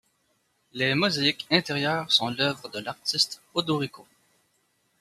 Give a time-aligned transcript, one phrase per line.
[0.73, 4.07] Les mosaïques intérieures sont l’œuvre de l'artiste Odorico.